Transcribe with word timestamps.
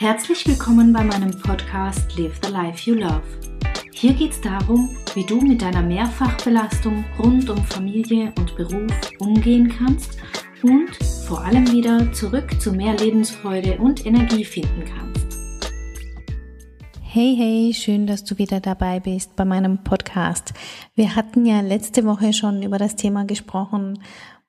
Herzlich 0.00 0.46
willkommen 0.46 0.94
bei 0.94 1.04
meinem 1.04 1.30
Podcast 1.30 2.16
Live 2.16 2.40
the 2.42 2.50
Life 2.50 2.88
You 2.88 2.96
Love. 2.96 3.20
Hier 3.92 4.14
geht 4.14 4.30
es 4.30 4.40
darum, 4.40 4.96
wie 5.12 5.26
du 5.26 5.42
mit 5.42 5.60
deiner 5.60 5.82
Mehrfachbelastung 5.82 7.04
rund 7.18 7.50
um 7.50 7.62
Familie 7.66 8.32
und 8.38 8.56
Beruf 8.56 8.90
umgehen 9.18 9.68
kannst 9.68 10.16
und 10.62 10.96
vor 11.26 11.44
allem 11.44 11.70
wieder 11.70 12.10
zurück 12.14 12.58
zu 12.62 12.72
mehr 12.72 12.96
Lebensfreude 12.96 13.76
und 13.76 14.06
Energie 14.06 14.42
finden 14.42 14.86
kannst. 14.86 15.42
Hey, 17.02 17.36
hey, 17.36 17.74
schön, 17.74 18.06
dass 18.06 18.24
du 18.24 18.38
wieder 18.38 18.60
dabei 18.60 19.00
bist 19.00 19.36
bei 19.36 19.44
meinem 19.44 19.84
Podcast. 19.84 20.54
Wir 20.94 21.14
hatten 21.14 21.44
ja 21.44 21.60
letzte 21.60 22.06
Woche 22.06 22.32
schon 22.32 22.62
über 22.62 22.78
das 22.78 22.96
Thema 22.96 23.26
gesprochen, 23.26 23.98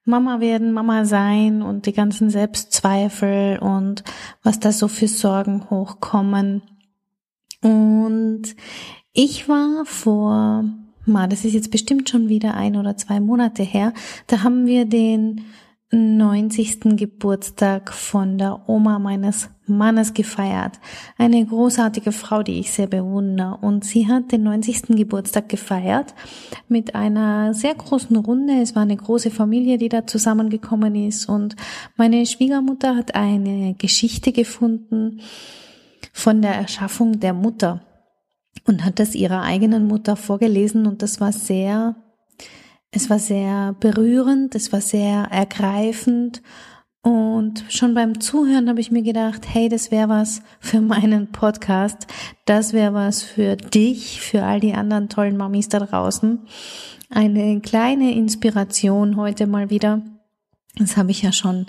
Mama 0.04 0.39
werden, 0.39 0.71
Mama 0.71 1.05
sein 1.05 1.61
und 1.61 1.86
die 1.86 1.93
ganzen 1.93 2.29
Selbstzweifel 2.29 3.59
und 3.59 4.04
was 4.43 4.59
da 4.59 4.71
so 4.71 4.88
für 4.88 5.07
Sorgen 5.07 5.70
hochkommen. 5.70 6.63
Und 7.62 8.55
ich 9.13 9.48
war 9.48 9.85
vor, 9.85 10.66
mal, 11.05 11.27
das 11.27 11.45
ist 11.45 11.53
jetzt 11.53 11.72
bestimmt 11.72 12.09
schon 12.09 12.30
wieder 12.30 12.55
ein 12.55 12.75
oder 12.75 12.98
zwei 12.98 13.20
Monate 13.20 13.63
her, 13.63 13.94
da 14.27 14.44
haben 14.44 14.66
wir 14.66 14.85
den 14.85 15.45
90. 15.91 16.95
Geburtstag 16.95 17.91
von 17.91 18.38
der 18.38 18.70
Oma 18.70 18.98
meines 18.98 19.50
Mannes 19.68 20.14
gefeiert. 20.14 20.80
Eine 21.17 21.45
großartige 21.45 22.14
Frau, 22.14 22.44
die 22.44 22.59
ich 22.59 22.72
sehr 22.72 22.88
bewundere. 22.88 23.58
Und 23.62 23.84
sie 23.84 24.08
hat 24.08 24.31
den 24.31 24.44
90. 24.44 24.95
Geburtstag 24.95 25.50
gefeiert 25.50 26.14
mit 26.70 26.95
einer 26.95 27.54
sehr 27.54 27.76
großen 27.76 28.16
Runde. 28.16 28.62
Es 28.62 28.76
war 28.76 28.84
eine 28.84 28.95
große 28.95 29.31
Familie, 29.31 29.77
die 29.77 29.90
da 29.90 30.08
zusammengekommen 30.08 30.95
ist. 30.95 31.27
Und 31.27 31.55
meine 31.98 32.26
Schwiegermutter 32.26 32.95
hat 32.95 33.16
eine 33.16 33.76
Geschichte 33.76 34.31
gefunden 34.31 35.20
von 36.14 36.42
der 36.42 36.55
Erschaffung 36.55 37.20
der 37.20 37.34
Mutter 37.34 37.81
und 38.66 38.86
hat 38.86 39.00
das 39.00 39.14
ihrer 39.16 39.42
eigenen 39.42 39.88
Mutter 39.88 40.16
vorgelesen. 40.16 40.88
Und 40.88 41.02
das 41.02 41.20
war 41.20 41.33
sehr 41.33 41.95
es 42.92 43.09
war 43.09 43.20
sehr 43.20 43.75
berührend, 43.80 44.53
es 44.56 44.72
war 44.72 44.81
sehr 44.81 45.28
ergreifend 45.31 46.42
und 47.03 47.66
schon 47.70 47.95
beim 47.95 48.20
Zuhören 48.20 48.70
habe 48.70 48.80
ich 48.80 48.92
mir 48.92 49.02
gedacht, 49.02 49.42
hey, 49.48 49.70
das 49.70 49.89
wäre 49.89 50.09
was 50.09 50.44
für 50.59 50.81
meinen 50.81 51.31
Podcast, 51.31 52.06
das 52.45 52.73
wäre 52.73 52.94
was 52.94 53.23
für 53.23 53.56
dich, 53.56 54.22
für 54.22 54.44
all 54.44 54.59
die 54.59 54.73
anderen 54.73 55.09
tollen 55.09 55.36
Mamis 55.36 55.67
da 55.67 55.80
draußen. 55.80 56.39
Eine 57.09 57.59
kleine 57.61 58.14
Inspiration 58.14 59.16
heute 59.16 59.48
mal 59.48 59.70
wieder. 59.72 60.02
Das 60.76 60.95
habe 60.95 61.11
ich 61.11 61.23
ja 61.23 61.31
schon 61.31 61.66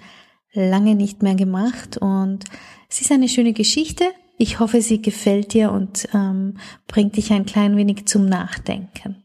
lange 0.53 0.95
nicht 0.95 1.23
mehr 1.23 1.35
gemacht 1.35 1.97
und 1.97 2.45
es 2.91 3.01
ist 3.01 3.11
eine 3.11 3.29
schöne 3.29 3.55
Geschichte. 3.55 4.05
Ich 4.37 4.61
hoffe, 4.61 4.83
sie 4.83 5.01
gefällt 5.01 5.55
dir 5.55 5.73
und 5.73 6.09
ähm, 6.13 6.59
bringt 6.87 7.17
dich 7.17 7.33
ein 7.33 7.47
klein 7.47 7.77
wenig 7.77 8.07
zum 8.07 8.27
Nachdenken. 8.27 9.22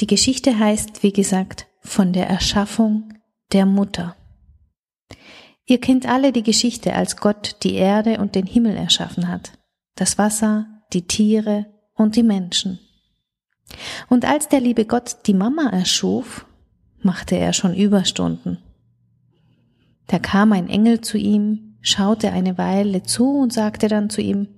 Die 0.00 0.06
Geschichte 0.06 0.58
heißt, 0.58 1.02
wie 1.02 1.12
gesagt, 1.12 1.66
von 1.80 2.12
der 2.12 2.28
Erschaffung 2.28 3.14
der 3.52 3.66
Mutter. 3.66 4.14
Ihr 5.66 5.80
kennt 5.80 6.06
alle 6.06 6.32
die 6.32 6.42
Geschichte, 6.42 6.94
als 6.94 7.16
Gott 7.16 7.56
die 7.62 7.74
Erde 7.74 8.18
und 8.18 8.34
den 8.34 8.46
Himmel 8.46 8.76
erschaffen 8.76 9.28
hat, 9.28 9.52
das 9.96 10.16
Wasser, 10.16 10.66
die 10.92 11.06
Tiere 11.06 11.66
und 11.94 12.16
die 12.16 12.22
Menschen. 12.22 12.78
Und 14.08 14.24
als 14.24 14.48
der 14.48 14.60
liebe 14.60 14.86
Gott 14.86 15.26
die 15.26 15.34
Mama 15.34 15.68
erschuf, 15.68 16.46
machte 17.02 17.36
er 17.36 17.52
schon 17.52 17.74
Überstunden. 17.74 18.58
Da 20.06 20.18
kam 20.18 20.52
ein 20.52 20.68
Engel 20.68 21.00
zu 21.00 21.18
ihm, 21.18 21.76
schaute 21.82 22.32
eine 22.32 22.56
Weile 22.56 23.02
zu 23.02 23.40
und 23.40 23.52
sagte 23.52 23.88
dann 23.88 24.10
zu 24.10 24.20
ihm, 24.20 24.48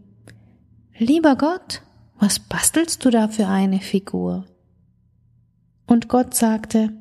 Lieber 0.97 1.35
Gott, 1.35 1.83
was 2.19 2.39
bastelst 2.39 3.05
du 3.05 3.11
da 3.11 3.29
für 3.29 3.49
eine 3.49 3.81
Figur? 3.81 4.45
Und 5.91 6.07
Gott 6.07 6.35
sagte, 6.35 6.93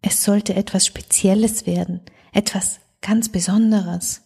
es 0.00 0.22
sollte 0.22 0.54
etwas 0.54 0.86
Spezielles 0.86 1.66
werden, 1.66 2.02
etwas 2.32 2.78
ganz 3.00 3.28
Besonderes. 3.28 4.22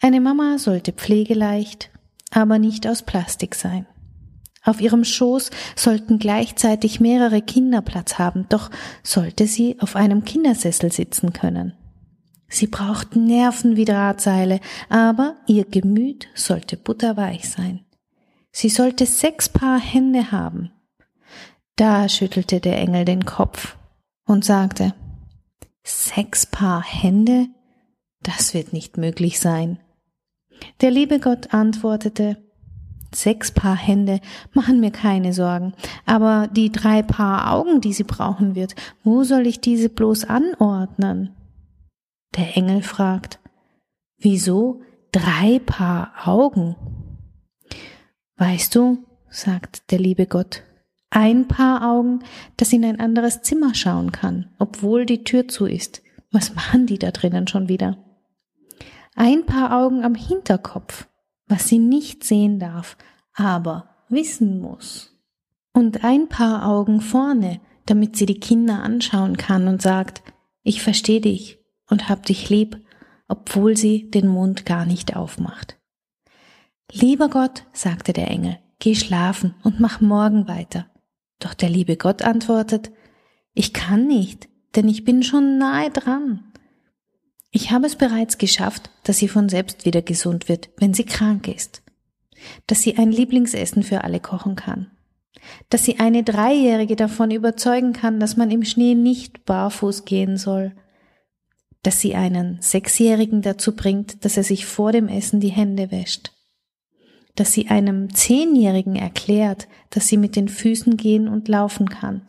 Eine 0.00 0.20
Mama 0.20 0.56
sollte 0.56 0.92
pflegeleicht, 0.92 1.90
aber 2.30 2.60
nicht 2.60 2.86
aus 2.86 3.02
Plastik 3.02 3.56
sein. 3.56 3.86
Auf 4.62 4.80
ihrem 4.80 5.02
Schoß 5.02 5.50
sollten 5.74 6.20
gleichzeitig 6.20 7.00
mehrere 7.00 7.42
Kinder 7.42 7.82
Platz 7.82 8.20
haben, 8.20 8.46
doch 8.48 8.70
sollte 9.02 9.48
sie 9.48 9.76
auf 9.80 9.96
einem 9.96 10.24
Kindersessel 10.24 10.92
sitzen 10.92 11.32
können. 11.32 11.74
Sie 12.48 12.68
brauchten 12.68 13.24
Nerven 13.24 13.74
wie 13.74 13.84
Drahtseile, 13.84 14.60
aber 14.88 15.34
ihr 15.48 15.64
Gemüt 15.64 16.28
sollte 16.36 16.76
butterweich 16.76 17.48
sein. 17.48 17.80
Sie 18.52 18.68
sollte 18.68 19.06
sechs 19.06 19.48
Paar 19.48 19.80
Hände 19.80 20.30
haben, 20.30 20.70
da 21.80 22.10
schüttelte 22.10 22.60
der 22.60 22.76
Engel 22.78 23.06
den 23.06 23.24
Kopf 23.24 23.78
und 24.26 24.44
sagte, 24.44 24.94
Sechs 25.82 26.44
Paar 26.44 26.84
Hände? 26.84 27.46
Das 28.22 28.52
wird 28.52 28.74
nicht 28.74 28.98
möglich 28.98 29.40
sein. 29.40 29.78
Der 30.82 30.90
liebe 30.90 31.20
Gott 31.20 31.54
antwortete, 31.54 32.36
Sechs 33.14 33.50
Paar 33.50 33.76
Hände 33.76 34.20
machen 34.52 34.80
mir 34.80 34.90
keine 34.90 35.32
Sorgen, 35.32 35.72
aber 36.04 36.48
die 36.48 36.70
drei 36.70 37.02
Paar 37.02 37.50
Augen, 37.50 37.80
die 37.80 37.94
sie 37.94 38.04
brauchen 38.04 38.54
wird, 38.54 38.74
wo 39.02 39.24
soll 39.24 39.46
ich 39.46 39.62
diese 39.62 39.88
bloß 39.88 40.26
anordnen? 40.26 41.34
Der 42.36 42.58
Engel 42.58 42.82
fragt, 42.82 43.40
wieso 44.18 44.82
drei 45.12 45.60
Paar 45.64 46.12
Augen? 46.28 46.76
Weißt 48.36 48.74
du, 48.74 48.98
sagt 49.30 49.90
der 49.90 49.98
liebe 49.98 50.26
Gott, 50.26 50.62
ein 51.10 51.48
Paar 51.48 51.90
Augen, 51.90 52.20
das 52.56 52.72
in 52.72 52.84
ein 52.84 53.00
anderes 53.00 53.42
Zimmer 53.42 53.74
schauen 53.74 54.12
kann, 54.12 54.48
obwohl 54.58 55.06
die 55.06 55.24
Tür 55.24 55.48
zu 55.48 55.66
ist. 55.66 56.02
Was 56.30 56.54
machen 56.54 56.86
die 56.86 56.98
da 56.98 57.10
drinnen 57.10 57.48
schon 57.48 57.68
wieder? 57.68 57.98
Ein 59.16 59.44
Paar 59.44 59.76
Augen 59.76 60.04
am 60.04 60.14
Hinterkopf, 60.14 61.08
was 61.48 61.66
sie 61.68 61.80
nicht 61.80 62.22
sehen 62.22 62.60
darf, 62.60 62.96
aber 63.34 63.88
wissen 64.08 64.60
muss. 64.60 65.18
Und 65.72 66.04
ein 66.04 66.28
Paar 66.28 66.66
Augen 66.66 67.00
vorne, 67.00 67.60
damit 67.86 68.16
sie 68.16 68.26
die 68.26 68.38
Kinder 68.38 68.82
anschauen 68.82 69.36
kann 69.36 69.66
und 69.66 69.82
sagt, 69.82 70.22
ich 70.62 70.82
verstehe 70.82 71.20
dich 71.20 71.58
und 71.88 72.08
hab 72.08 72.24
dich 72.24 72.48
lieb, 72.50 72.78
obwohl 73.26 73.76
sie 73.76 74.10
den 74.10 74.28
Mund 74.28 74.64
gar 74.64 74.86
nicht 74.86 75.16
aufmacht. 75.16 75.76
Lieber 76.92 77.28
Gott, 77.28 77.64
sagte 77.72 78.12
der 78.12 78.28
Engel, 78.28 78.58
geh 78.78 78.94
schlafen 78.94 79.54
und 79.62 79.80
mach 79.80 80.00
morgen 80.00 80.46
weiter. 80.46 80.86
Doch 81.40 81.54
der 81.54 81.70
liebe 81.70 81.96
Gott 81.96 82.22
antwortet, 82.22 82.92
ich 83.54 83.72
kann 83.72 84.06
nicht, 84.06 84.48
denn 84.76 84.88
ich 84.88 85.04
bin 85.04 85.22
schon 85.22 85.58
nahe 85.58 85.90
dran. 85.90 86.44
Ich 87.50 87.72
habe 87.72 87.86
es 87.86 87.96
bereits 87.96 88.38
geschafft, 88.38 88.90
dass 89.02 89.18
sie 89.18 89.26
von 89.26 89.48
selbst 89.48 89.84
wieder 89.84 90.02
gesund 90.02 90.48
wird, 90.48 90.70
wenn 90.76 90.94
sie 90.94 91.04
krank 91.04 91.48
ist. 91.48 91.82
Dass 92.68 92.82
sie 92.82 92.96
ein 92.96 93.10
Lieblingsessen 93.10 93.82
für 93.82 94.04
alle 94.04 94.20
kochen 94.20 94.54
kann. 94.54 94.92
Dass 95.68 95.84
sie 95.84 95.98
eine 95.98 96.22
Dreijährige 96.22 96.94
davon 96.94 97.30
überzeugen 97.30 97.92
kann, 97.92 98.20
dass 98.20 98.36
man 98.36 98.50
im 98.50 98.64
Schnee 98.64 98.94
nicht 98.94 99.44
barfuß 99.46 100.04
gehen 100.04 100.36
soll. 100.36 100.76
Dass 101.82 102.00
sie 102.00 102.14
einen 102.14 102.58
Sechsjährigen 102.60 103.42
dazu 103.42 103.74
bringt, 103.74 104.24
dass 104.24 104.36
er 104.36 104.44
sich 104.44 104.66
vor 104.66 104.92
dem 104.92 105.08
Essen 105.08 105.40
die 105.40 105.48
Hände 105.48 105.90
wäscht 105.90 106.32
dass 107.34 107.52
sie 107.52 107.68
einem 107.68 108.12
Zehnjährigen 108.14 108.96
erklärt, 108.96 109.68
dass 109.90 110.08
sie 110.08 110.16
mit 110.16 110.36
den 110.36 110.48
Füßen 110.48 110.96
gehen 110.96 111.28
und 111.28 111.48
laufen 111.48 111.88
kann, 111.88 112.22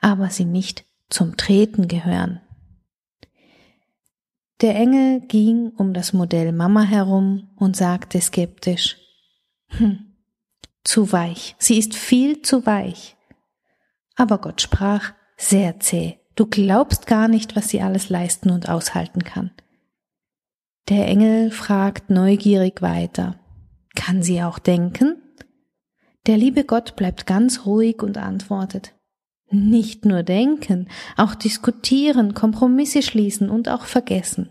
aber 0.00 0.30
sie 0.30 0.44
nicht 0.44 0.84
zum 1.08 1.36
Treten 1.36 1.88
gehören. 1.88 2.40
Der 4.62 4.74
Engel 4.74 5.20
ging 5.20 5.72
um 5.76 5.92
das 5.92 6.12
Modell 6.12 6.52
Mama 6.52 6.82
herum 6.82 7.50
und 7.56 7.76
sagte 7.76 8.20
skeptisch, 8.20 8.96
hm, 9.68 10.14
zu 10.82 11.12
weich, 11.12 11.56
sie 11.58 11.78
ist 11.78 11.94
viel 11.94 12.40
zu 12.42 12.64
weich. 12.64 13.16
Aber 14.14 14.38
Gott 14.38 14.62
sprach, 14.62 15.12
sehr 15.36 15.78
zäh, 15.80 16.18
du 16.36 16.46
glaubst 16.46 17.06
gar 17.06 17.28
nicht, 17.28 17.54
was 17.54 17.68
sie 17.68 17.82
alles 17.82 18.08
leisten 18.08 18.50
und 18.50 18.68
aushalten 18.70 19.24
kann. 19.24 19.50
Der 20.88 21.06
Engel 21.06 21.50
fragt 21.50 22.08
neugierig 22.08 22.80
weiter, 22.80 23.38
kann 23.96 24.22
sie 24.22 24.42
auch 24.42 24.60
denken? 24.60 25.20
Der 26.26 26.36
liebe 26.36 26.64
Gott 26.64 26.94
bleibt 26.94 27.26
ganz 27.26 27.66
ruhig 27.66 28.02
und 28.02 28.18
antwortet, 28.18 28.94
nicht 29.50 30.04
nur 30.04 30.22
denken, 30.22 30.88
auch 31.16 31.34
diskutieren, 31.34 32.34
Kompromisse 32.34 33.02
schließen 33.02 33.48
und 33.50 33.68
auch 33.68 33.84
vergessen. 33.84 34.50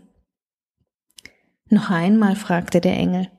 Noch 1.68 1.90
einmal 1.90 2.36
fragte 2.36 2.80
der 2.80 2.96
Engel, 2.96 3.30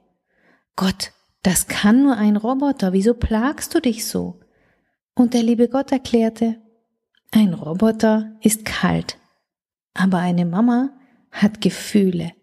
Gott, 0.76 1.14
das 1.44 1.68
kann 1.68 2.04
nur 2.04 2.18
ein 2.18 2.36
Roboter, 2.36 2.94
wieso 2.94 3.14
plagst 3.14 3.74
du 3.74 3.80
dich 3.80 4.06
so? 4.06 4.40
Und 5.16 5.34
der 5.34 5.44
liebe 5.44 5.70
Gott 5.70 5.92
erklärte, 5.92 6.62
ein 7.32 7.54
Roboter 7.54 8.36
ist 8.42 8.66
kalt, 8.66 9.18
aber 9.94 10.20
eine 10.20 10.46
Mama 10.46 10.92
hat 11.32 11.62
Gefühle. 11.62 12.34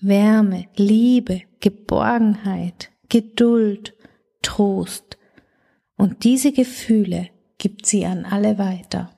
Wärme, 0.00 0.66
Liebe, 0.76 1.42
Geborgenheit, 1.60 2.90
Geduld, 3.08 3.94
Trost. 4.42 5.18
Und 5.96 6.24
diese 6.24 6.52
Gefühle 6.52 7.28
gibt 7.58 7.86
sie 7.86 8.06
an 8.06 8.24
alle 8.24 8.58
weiter. 8.58 9.10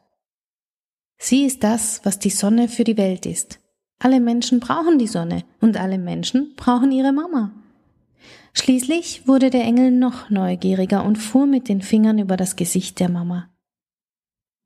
Sie 1.18 1.44
ist 1.44 1.62
das, 1.62 2.00
was 2.04 2.18
die 2.18 2.30
Sonne 2.30 2.68
für 2.68 2.84
die 2.84 2.96
Welt 2.96 3.26
ist. 3.26 3.60
Alle 4.00 4.18
Menschen 4.18 4.58
brauchen 4.58 4.98
die 4.98 5.06
Sonne 5.06 5.44
und 5.60 5.76
alle 5.76 5.98
Menschen 5.98 6.54
brauchen 6.56 6.90
ihre 6.90 7.12
Mama. 7.12 7.52
Schließlich 8.54 9.28
wurde 9.28 9.50
der 9.50 9.62
Engel 9.62 9.92
noch 9.92 10.28
neugieriger 10.28 11.04
und 11.04 11.16
fuhr 11.16 11.46
mit 11.46 11.68
den 11.68 11.80
Fingern 11.80 12.18
über 12.18 12.36
das 12.36 12.56
Gesicht 12.56 12.98
der 12.98 13.08
Mama. 13.08 13.48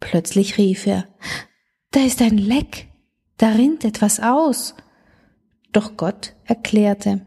Plötzlich 0.01 0.57
rief 0.57 0.87
er, 0.87 1.07
da 1.91 2.01
ist 2.01 2.23
ein 2.23 2.39
Leck, 2.39 2.89
da 3.37 3.51
rinnt 3.51 3.85
etwas 3.85 4.21
aus. 4.21 4.75
Doch 5.73 5.99
Gott 5.99 6.35
erklärte, 6.45 7.26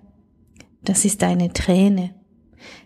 das 0.84 1.06
ist 1.06 1.24
eine 1.24 1.54
Träne. 1.54 2.12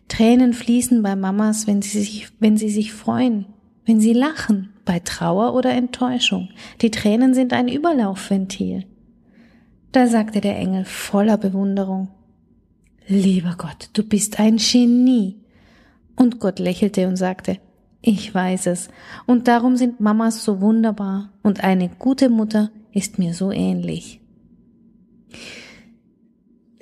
Tränen 0.07 0.53
fließen 0.53 1.01
bei 1.01 1.15
Mamas, 1.15 1.67
wenn 1.67 1.81
sie 1.81 1.99
sich, 1.99 2.27
wenn 2.39 2.57
sie 2.57 2.69
sich 2.69 2.93
freuen, 2.93 3.45
wenn 3.85 3.99
sie 3.99 4.13
lachen, 4.13 4.69
bei 4.85 4.99
Trauer 4.99 5.53
oder 5.53 5.71
Enttäuschung. 5.71 6.49
Die 6.81 6.91
Tränen 6.91 7.33
sind 7.33 7.53
ein 7.53 7.67
Überlaufventil. 7.67 8.85
Da 9.91 10.07
sagte 10.07 10.41
der 10.41 10.57
Engel 10.57 10.85
voller 10.85 11.37
Bewunderung, 11.37 12.09
Lieber 13.07 13.55
Gott, 13.57 13.89
du 13.93 14.03
bist 14.03 14.39
ein 14.39 14.57
Genie. 14.57 15.37
Und 16.15 16.39
Gott 16.39 16.59
lächelte 16.59 17.07
und 17.07 17.17
sagte, 17.17 17.59
ich 18.01 18.33
weiß 18.33 18.67
es, 18.67 18.89
und 19.25 19.47
darum 19.47 19.77
sind 19.77 19.99
Mamas 19.99 20.43
so 20.43 20.61
wunderbar, 20.61 21.31
und 21.41 21.63
eine 21.63 21.89
gute 21.89 22.29
Mutter 22.29 22.69
ist 22.91 23.17
mir 23.17 23.33
so 23.33 23.51
ähnlich. 23.51 24.19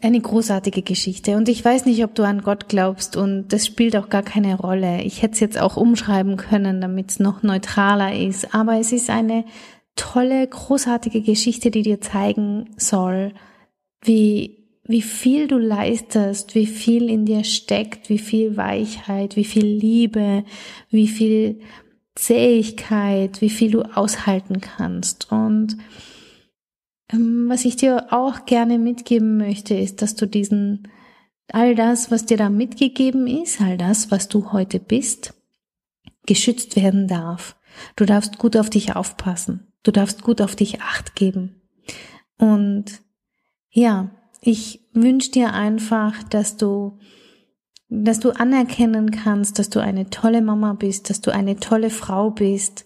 Eine 0.04 0.20
großartige 0.20 0.82
Geschichte. 0.82 1.38
Und 1.38 1.48
ich 1.48 1.64
weiß 1.64 1.86
nicht, 1.86 2.04
ob 2.04 2.16
du 2.16 2.24
an 2.24 2.42
Gott 2.42 2.68
glaubst 2.68 3.16
und 3.16 3.50
das 3.50 3.68
spielt 3.68 3.96
auch 3.96 4.10
gar 4.10 4.24
keine 4.24 4.56
Rolle. 4.58 5.04
Ich 5.04 5.22
hätte 5.22 5.36
es 5.36 5.40
jetzt 5.40 5.60
auch 5.60 5.78
umschreiben 5.78 6.38
können, 6.38 6.82
damit 6.82 7.12
es 7.12 7.20
noch 7.20 7.44
neutraler 7.44 8.18
ist. 8.18 8.56
Aber 8.56 8.80
es 8.80 8.92
ist 8.92 9.12
eine 9.12 9.46
tolle, 9.96 10.48
großartige 10.48 11.22
Geschichte, 11.22 11.70
die 11.70 11.84
dir 11.84 12.02
zeigen 12.02 12.72
soll, 12.78 13.34
wie, 14.04 14.66
wie 14.86 15.04
viel 15.04 15.48
du 15.48 15.60
leistest, 15.60 16.56
wie 16.56 16.66
viel 16.66 17.08
in 17.08 17.26
dir 17.26 17.44
steckt, 17.44 18.10
wie 18.10 18.18
viel 18.18 18.58
Weichheit, 18.58 19.36
wie 19.36 19.46
viel 19.46 19.66
Liebe, 19.66 20.44
wie 20.90 21.08
viel 21.08 21.60
Zähigkeit, 22.16 23.40
wie 23.42 23.52
viel 23.52 23.70
du 23.70 23.84
aushalten 23.84 24.62
kannst. 24.62 25.32
Und 25.32 25.78
was 27.12 27.66
ich 27.66 27.76
dir 27.76 28.08
auch 28.12 28.46
gerne 28.46 28.80
mitgeben 28.80 29.38
möchte, 29.38 29.76
ist, 29.76 30.02
dass 30.02 30.16
du 30.16 30.26
diesen, 30.26 30.88
all 31.52 31.76
das, 31.76 32.12
was 32.12 32.26
dir 32.26 32.38
da 32.38 32.50
mitgegeben 32.50 33.28
ist, 33.28 33.62
all 33.62 33.78
das, 33.78 34.12
was 34.12 34.30
du 34.30 34.52
heute 34.52 34.80
bist, 34.80 35.34
geschützt 36.26 36.76
werden 36.76 37.08
darf. 37.08 37.58
Du 37.96 38.06
darfst 38.06 38.38
gut 38.38 38.56
auf 38.58 38.70
dich 38.70 38.96
aufpassen. 38.96 39.68
Du 39.84 39.92
darfst 39.92 40.24
gut 40.24 40.42
auf 40.42 40.56
dich 40.56 40.82
acht 40.82 41.16
geben. 41.16 41.62
Und 42.38 43.02
ja, 43.70 44.12
ich 44.42 44.82
wünsche 44.94 45.32
dir 45.32 45.54
einfach, 45.54 46.24
dass 46.24 46.58
du, 46.58 46.98
dass 47.90 48.20
du 48.20 48.32
anerkennen 48.32 49.12
kannst, 49.12 49.60
dass 49.60 49.70
du 49.70 49.80
eine 49.80 50.10
tolle 50.10 50.42
Mama 50.42 50.74
bist, 50.74 51.10
dass 51.10 51.22
du 51.22 51.32
eine 51.32 51.58
tolle 51.58 51.90
Frau 51.90 52.32
bist, 52.32 52.86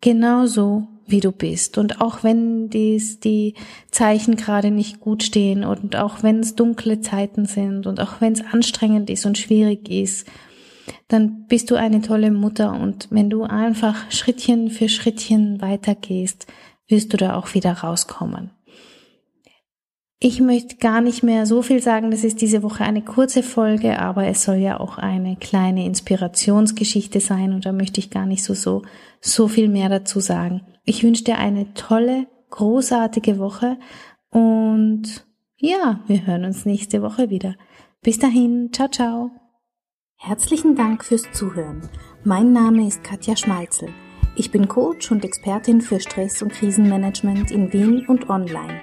genauso 0.00 0.88
wie 1.06 1.20
du 1.20 1.32
bist. 1.32 1.78
Und 1.78 2.00
auch 2.00 2.22
wenn 2.24 2.68
dies 2.68 3.20
die 3.20 3.54
Zeichen 3.90 4.36
gerade 4.36 4.70
nicht 4.70 5.00
gut 5.00 5.22
stehen 5.22 5.64
und 5.64 5.96
auch 5.96 6.22
wenn 6.22 6.40
es 6.40 6.54
dunkle 6.54 7.00
Zeiten 7.00 7.46
sind 7.46 7.86
und 7.86 8.00
auch 8.00 8.20
wenn 8.20 8.32
es 8.32 8.44
anstrengend 8.44 9.10
ist 9.10 9.26
und 9.26 9.38
schwierig 9.38 9.88
ist, 9.88 10.26
dann 11.08 11.46
bist 11.46 11.70
du 11.70 11.76
eine 11.76 12.00
tolle 12.00 12.30
Mutter 12.30 12.72
und 12.72 13.08
wenn 13.10 13.30
du 13.30 13.44
einfach 13.44 14.10
Schrittchen 14.10 14.70
für 14.70 14.88
Schrittchen 14.88 15.60
weitergehst, 15.60 16.46
wirst 16.88 17.12
du 17.12 17.16
da 17.16 17.36
auch 17.36 17.54
wieder 17.54 17.72
rauskommen. 17.72 18.50
Ich 20.28 20.40
möchte 20.40 20.74
gar 20.78 21.02
nicht 21.02 21.22
mehr 21.22 21.46
so 21.46 21.62
viel 21.62 21.80
sagen, 21.80 22.10
das 22.10 22.24
ist 22.24 22.40
diese 22.40 22.64
Woche 22.64 22.82
eine 22.82 23.00
kurze 23.00 23.44
Folge, 23.44 24.00
aber 24.00 24.26
es 24.26 24.42
soll 24.42 24.56
ja 24.56 24.80
auch 24.80 24.98
eine 24.98 25.36
kleine 25.36 25.86
Inspirationsgeschichte 25.86 27.20
sein 27.20 27.52
und 27.52 27.64
da 27.64 27.70
möchte 27.70 28.00
ich 28.00 28.10
gar 28.10 28.26
nicht 28.26 28.42
so, 28.42 28.52
so, 28.52 28.82
so 29.20 29.46
viel 29.46 29.68
mehr 29.68 29.88
dazu 29.88 30.18
sagen. 30.18 30.62
Ich 30.84 31.04
wünsche 31.04 31.22
dir 31.22 31.38
eine 31.38 31.74
tolle, 31.74 32.26
großartige 32.50 33.38
Woche 33.38 33.78
und 34.30 35.24
ja, 35.58 36.00
wir 36.08 36.26
hören 36.26 36.44
uns 36.44 36.66
nächste 36.66 37.02
Woche 37.02 37.30
wieder. 37.30 37.54
Bis 38.02 38.18
dahin, 38.18 38.70
ciao, 38.72 38.88
ciao. 38.88 39.30
Herzlichen 40.16 40.74
Dank 40.74 41.04
fürs 41.04 41.30
Zuhören. 41.30 41.88
Mein 42.24 42.52
Name 42.52 42.88
ist 42.88 43.04
Katja 43.04 43.36
Schmalzel. 43.36 43.90
Ich 44.34 44.50
bin 44.50 44.66
Coach 44.66 45.12
und 45.12 45.24
Expertin 45.24 45.80
für 45.80 46.00
Stress- 46.00 46.42
und 46.42 46.52
Krisenmanagement 46.52 47.52
in 47.52 47.72
Wien 47.72 48.04
und 48.08 48.28
online. 48.28 48.82